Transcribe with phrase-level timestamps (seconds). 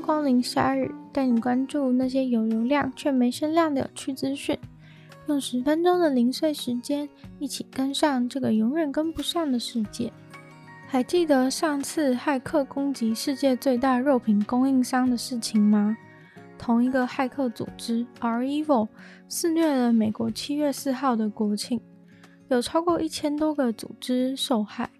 [0.00, 4.58] 光临鲨语，带你关注那些有流量却没声量的有趣资讯。
[5.26, 10.12] 用十分钟的零碎时间，一起跟上这个永远跟不上的世界。
[10.86, 15.96] 还记得上次骇客攻击世界最大肉品供应商的事情吗？
[16.58, 18.88] 同一个骇客组织 REvil
[19.28, 21.80] 肆虐了美国七月四号的国庆，
[22.48, 24.90] 有超过一千多个组织受害。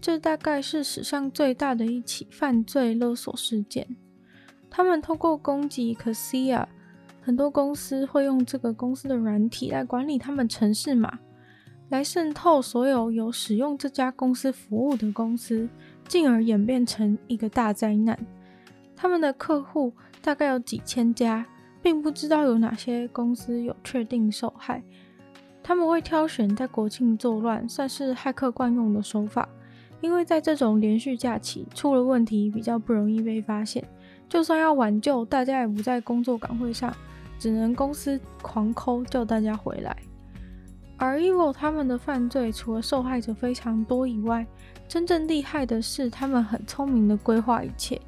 [0.00, 3.96] 这大概是史上最大的一起犯罪勒索事件。
[4.76, 6.66] 他们通过攻击 Kaseya，
[7.22, 11.18] 很多公司会用这个公司的软体来管理他们城市码，
[11.88, 15.66] 来渗透所有有使用这家公司服务的公司，
[16.06, 18.18] 进而演变成一个大灾难。
[18.94, 21.46] 他们的客户大概有几千家，
[21.80, 24.82] 并不知道有哪些公司有确定受害。
[25.62, 29.48] 他们会挑选在国庆作乱，算是骇客惯用的手法。
[30.02, 33.82] 因为在这种连续假期出了问题，比较不容易被发现。
[34.28, 36.94] 就算要挽救，大家也不在工作岗位上，
[37.38, 39.96] 只能公司狂抠叫大家回来。
[40.98, 44.46] 而 Evil 他们的犯罪，除了受害者非常多以外，
[44.88, 48.00] 真正厉害的是他们很聪明的规划一切，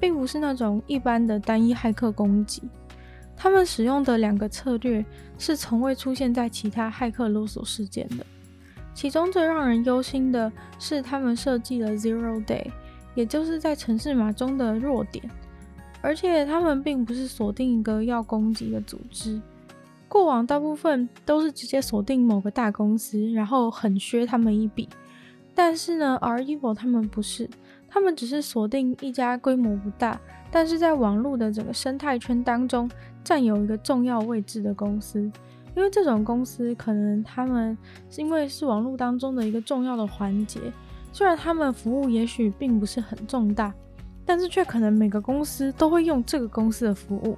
[0.00, 2.62] 并不是那种一般的单一骇客攻击。
[3.36, 5.04] 他们使用的两个策略
[5.38, 8.26] 是从未出现在其他骇客勒索事件的。
[8.92, 12.66] 其中最让人忧心的是，他们设计了 Zero Day，
[13.14, 15.24] 也就是在程式码中的弱点。
[16.02, 19.40] 而且他们并不是锁定一个要攻击的组织，
[20.08, 24.88] 过往大部分都是直接锁定某个大公司，然后狠削他们一笔。
[25.54, 27.48] 但是呢，REvil 他们不是，
[27.88, 32.90] 他们只是锁定一家规模不大，但是在网络的整个生态圈当中
[33.22, 35.30] 占有一个重要位置的公司。
[35.74, 37.76] 因为这种公司可能他们
[38.10, 40.60] 是因为是网络当中的一个重要的环节，
[41.12, 43.72] 虽然他们服务也许并不是很重大，
[44.32, 47.36] 但是却可能每个公司都会用这个公司的服务。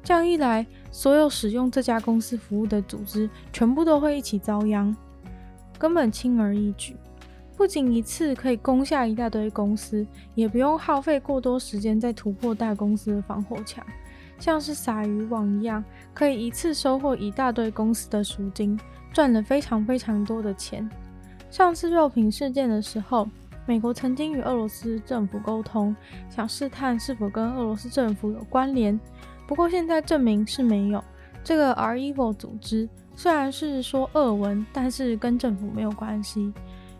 [0.00, 4.94] 这样一来，所有使用这家公司服务的组织全部都会一起遭殃，
[5.76, 6.96] 根本轻而易举。
[7.56, 10.06] 不仅一次可以攻下一大堆公司，
[10.36, 13.84] 也不用耗费过多时间再突破大公司的防火墙。
[14.38, 15.84] 像是撒渔网一样，
[16.14, 18.78] 可以一次收获一大堆公司的赎金，
[19.12, 20.88] 赚了非常非常多的钱。
[21.50, 23.28] 上次肉品事件的时候，
[23.66, 25.94] 美国曾经与俄罗斯政府沟通，
[26.30, 28.98] 想试探是否跟俄罗斯政府有关联。
[29.46, 31.02] 不过现在证明是没有。
[31.42, 36.52] 这个 REvil 组织虽然是说俄文，但是跟政府没有关系，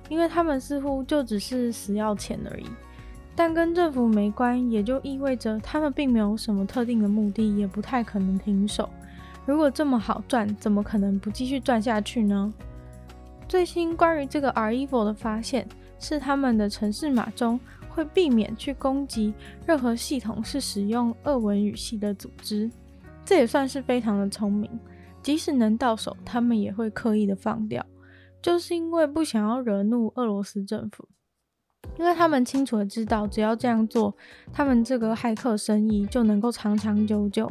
[0.08, 2.66] 因为他们似乎就只是死要钱而已。
[3.34, 8.88] 但跟政府没关，也就意味着他们并没有什么特定的目的，也不太可能停手。
[9.44, 12.52] 如果这么好赚，怎么可能不继续赚下去呢？
[13.46, 17.58] 最新关于这个 REvil 的发现是，他们的城市码中
[17.88, 19.32] 会避免去攻击
[19.66, 22.70] 任何系统是使用俄文语系的组织，
[23.24, 24.70] 这也算是非常的聪明。
[25.22, 27.84] 即使能到手，他们也会刻意的放掉，
[28.40, 31.08] 就是因为不想要惹怒俄罗斯政府。
[31.98, 34.14] 因为他们清楚的知道，只要这样做，
[34.52, 37.50] 他们这个骇客生意就能够长长久久。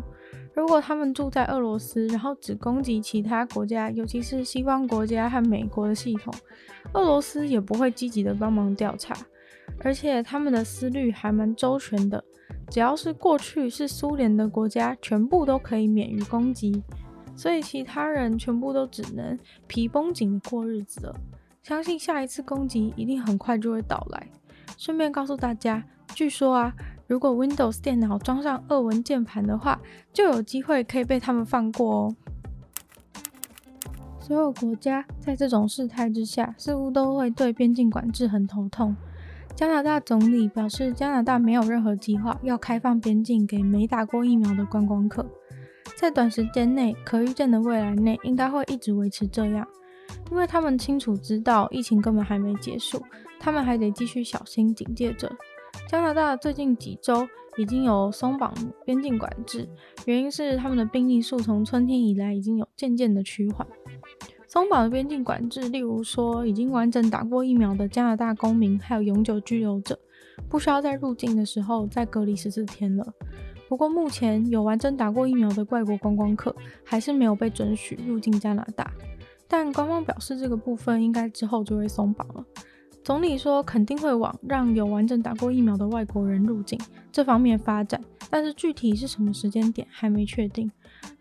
[0.55, 6.33] 如果他们住在俄罗斯，然后只攻击其他国家，尤其是西方国家和美国的系统，
[6.93, 9.15] 俄罗斯也不会积极的帮忙调查。
[9.83, 12.23] 而且他们的思虑还蛮周全的，
[12.69, 16.81] 只要是过去是苏联的国家，全部都可以免于攻击，
[17.35, 19.37] 所以其他人全部都只能
[19.67, 21.15] 皮绷紧的过日子了。
[21.63, 24.27] 相信下一次攻击一定很快就会到来。
[24.77, 25.83] 顺便告诉大家，
[26.13, 26.73] 据说啊，
[27.07, 29.79] 如果 Windows 电脑装上俄文键盘的话，
[30.11, 32.15] 就有机会可以被他们放过哦。
[34.19, 38.95] 所有国家在这种事态之下，似乎都会对边境管制很头痛。
[39.55, 45.25] 加拿大总理表示，加拿大没有任何计划要开放边境给没打过疫苗的观光客，
[45.95, 49.67] 在短时间内，可预见的未来内，应该会一直维持这样。
[50.31, 53.01] 因为他们清楚知道疫情根本还没结束，
[53.39, 55.31] 他们还得继续小心警戒着。
[55.87, 57.27] 加拿大最近几周
[57.57, 58.53] 已经有松绑
[58.83, 59.69] 边境管制，
[60.05, 63.65] 原因是他们的病例数从春天以来已经有渐渐的趋缓。
[64.47, 69.97] 松绑的边境管制，例如说已经完整打过疫苗的加拿大公民，还有永久居留者，
[70.49, 73.13] 不需要在入境的时候再隔离十四天了。
[73.69, 78.91] 不过目前有完整打过疫苗的外国观光客，还是没有被准许入境加拿大。
[79.47, 82.43] 但官方表示，这个部分应该之后就会松绑了。
[83.05, 86.79] 总理说肯定会往让有完整打过疫苗的外国人入境
[87.11, 90.71] 这方面发展，但是具体是什么时间点还没确定。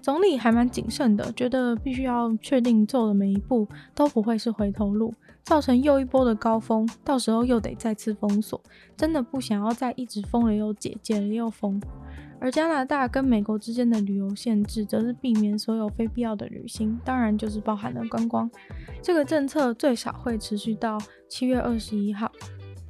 [0.01, 8.59] 总理还蛮谨慎的，觉得必须要确定做的每一步都不会是回头路，造成又一波的高峰，到时候又得再次封锁，
[8.97, 11.79] 真的不想要再一直封了又解，解了又封。
[12.41, 18.51] 而加拿大跟美国之间的旅游限制，则是避免所有非必要的旅行，当然就是包含了观光。
[19.01, 20.99] 这个政策最少会持续到
[21.29, 22.31] 七月二十一号。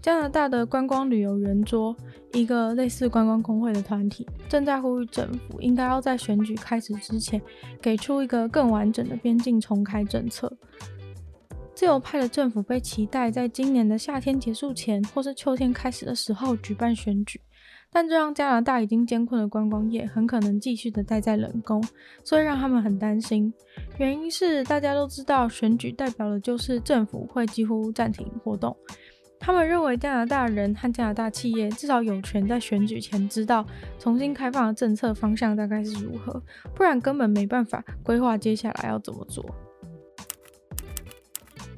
[0.02, 1.96] 加拿大的观光旅游圆桌，
[2.34, 7.40] 一个类似观光工会的团体，正在呼吁政府应该要在选举开始之前，
[7.80, 10.52] 给出一个更完整的边境重开政策。
[11.74, 17.40] 自由派的政府被期待在今年的夏天结束前，或是秋天开始的时候举办选举。
[17.94, 21.80] 但这让加拿大已经艰困的观光业很可能继续的待在冷宫，
[22.24, 23.54] 所以让他们很担心。
[23.98, 28.76] 原因是大家都知道，选举代表的就是政府会几乎暂停活动。
[29.38, 33.64] 他们认为加拿大人和加拿大企业至少有权在选举前知道
[33.98, 36.42] 重新开放的政策方向大概是如何，
[36.74, 39.44] 不然根本没办法规划接下来要怎么做。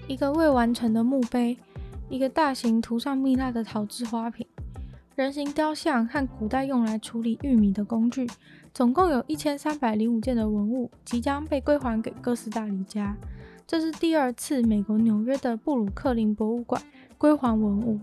[0.09, 1.59] 一个未完成的墓碑，
[2.09, 4.47] 一个大型涂上蜜蜡的陶制花瓶。
[5.17, 8.27] 人形雕像和古代用来处理玉米的工具，
[8.75, 13.17] 总共有一千三百零五件的文物即将被归还给哥斯达黎加。
[13.67, 16.83] 这是第二次美国纽约的布鲁克林博物馆
[17.17, 17.99] 归还文物。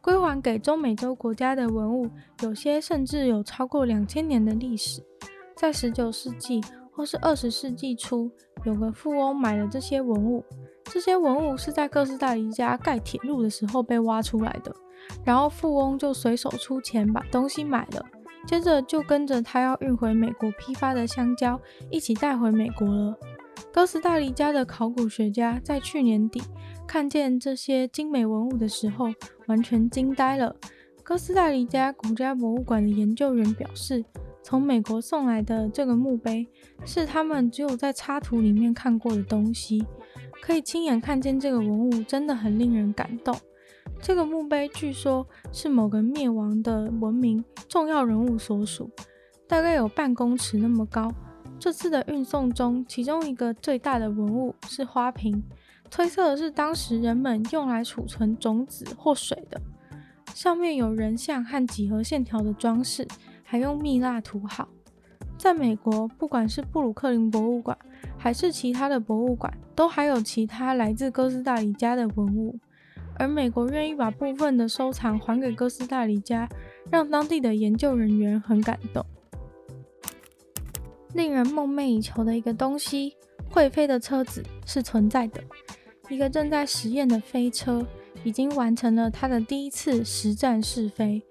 [0.00, 2.08] 归还给中美洲国家的文物，
[2.40, 5.02] 有些甚至有超过两千年的历史。
[5.54, 8.30] 在十九世纪或是二十世纪初，
[8.64, 10.42] 有个富翁买了这些文物。
[10.90, 14.74] 这些文物是在哥斯达黎加盖铁路的时候被挖出来的。
[15.24, 18.04] 然后富翁就随手出钱把东西买了，
[18.46, 21.60] 接着就跟着他要运回美国批发的香蕉
[21.90, 23.16] 一起带回美国了。
[23.72, 26.42] 哥斯达黎加的考古学家在去年底
[26.86, 29.06] 看见这些精美文物的时候，
[29.46, 30.56] 完全惊呆了。
[31.02, 34.04] 哥斯达黎加国家博物馆的研究员表示，
[34.42, 36.48] 从美国送来的这个墓碑
[36.84, 39.84] 是他们只有在插图里面看过的东西，
[40.42, 43.36] 可以亲眼看见这个文物，真的很令人感动。
[44.00, 48.90] 这个墓碑据说是某个灭亡的文明重要人物所属，
[49.48, 51.10] 大概有半公尺那么高。
[51.58, 55.42] 这次的运送中，其中一个最大的文物是花瓶，
[55.90, 59.60] 推测的是当时人们用来储存种子或水的。
[60.34, 63.08] 上面有人像和几何线条的装饰，
[63.42, 64.68] 还用蜜蜡涂好。
[65.38, 67.76] 在美国，不管是布鲁克林博物馆
[68.18, 72.58] 还是其他的博物馆，都还有其他来自哥斯达黎加的文物。
[73.18, 76.48] 而美国愿意把部分的收藏还给哥斯达黎加，
[76.90, 79.04] 让当地的研究人员很感动。
[81.14, 83.16] 令人梦寐以求的一个东西——
[83.50, 85.42] 会飞的车子是存在的。
[86.10, 87.86] 一个正在实验的飞车
[88.22, 91.22] 已经完成了它的第一次实战试飞，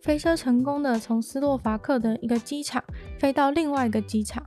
[0.00, 2.82] 飞车成功的从斯洛伐克的一个机场
[3.18, 4.42] 飞到另外一个机场，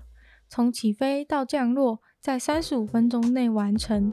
[0.50, 4.12] 从起飞到降落在三十五分钟内完成。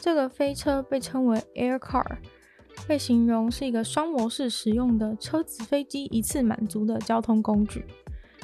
[0.00, 2.18] 这个飞车被称为 Air Car，
[2.86, 7.84] 被形容是一个双模式使用的车子飞机一次满足的交通工具。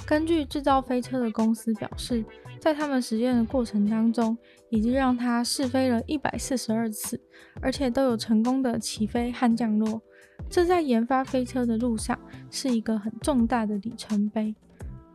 [0.06, 2.25] 根据制造飞车的公司表示，
[2.61, 4.37] 在他们实验的过程当中，
[4.71, 7.21] 已经让它试飞了一百四十二次，
[7.61, 10.00] 而且都有成功的起飞和降落。
[10.49, 12.17] 这在研发飞车的路上
[12.50, 14.55] 是一个很重大的里程碑。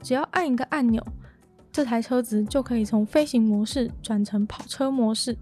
[0.01, 1.05] 只要按一个按钮，
[1.71, 5.37] 这台车子就可以从飞行模式转成跑车模式。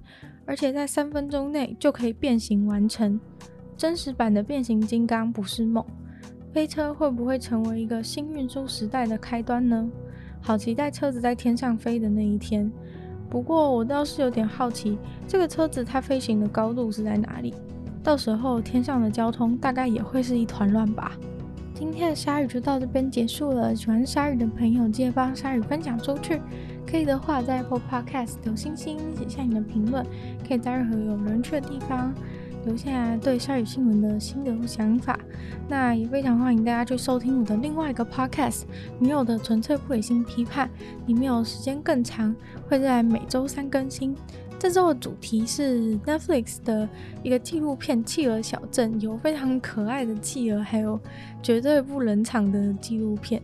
[0.46, 3.20] 而且在三分钟内就可以变形完成，
[3.78, 5.86] 真实版的变形金刚不是梦。
[6.52, 9.88] 飞车会不会成为一个新运输时代的开端呢？
[10.42, 12.72] 好期待车子在天上飞的那一天。
[13.30, 17.54] 不过我倒是有点好奇，这个车子它飞行的高度是在哪里？
[18.02, 21.12] 到时候天上的交通大概也会是一团乱吧。
[21.80, 26.42] 今天的鲨鱼就到这边结束了，喜欢鲨鱼的朋友记得帮鲨鱼分享出去。
[26.86, 30.06] 可以的话，在 Apple Podcast 留星星，写下你的评论。
[30.46, 32.14] 可以在任何有人去的地方
[32.66, 35.18] 留下对鲨鱼新闻的心得和想法。
[35.70, 38.64] 那也非常欢迎大家去收听我的另外一个 Podcast
[39.00, 40.68] 《女友的纯粹不理性批判》，
[41.08, 42.36] 里面有时间更长，
[42.68, 44.14] 会在每周三更新。
[44.60, 46.88] 这周的主题是 Netflix 的
[47.24, 51.00] 一个纪录片《企鹅小镇》，有非常可爱的企鹅，还有
[51.42, 53.42] 绝对不冷场的纪录片，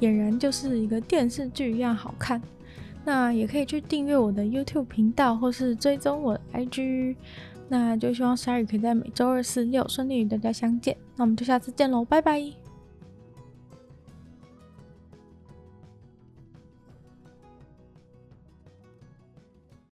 [0.00, 2.40] 俨然就是一个电视剧一样好看。
[3.04, 7.16] 那也可以去订阅我的 YouTube 频道，或是追踪我的 IG。
[7.70, 10.94] 那就希望鲨鱼可以在每周二、四、六顺利与大家相见。
[11.16, 12.67] 那我们就下次见喽，拜拜。